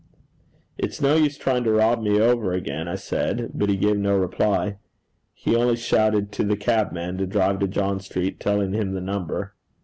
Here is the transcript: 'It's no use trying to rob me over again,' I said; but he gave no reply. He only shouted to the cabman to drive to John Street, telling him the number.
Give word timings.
'It's 0.79 0.99
no 0.99 1.13
use 1.13 1.37
trying 1.37 1.63
to 1.63 1.71
rob 1.71 2.01
me 2.01 2.19
over 2.19 2.53
again,' 2.53 2.87
I 2.87 2.95
said; 2.95 3.51
but 3.53 3.69
he 3.69 3.77
gave 3.77 3.97
no 3.99 4.17
reply. 4.17 4.77
He 5.31 5.55
only 5.55 5.75
shouted 5.75 6.31
to 6.31 6.43
the 6.43 6.57
cabman 6.57 7.19
to 7.19 7.27
drive 7.27 7.59
to 7.59 7.67
John 7.67 7.99
Street, 7.99 8.39
telling 8.39 8.73
him 8.73 8.93
the 8.95 9.01
number. 9.01 9.53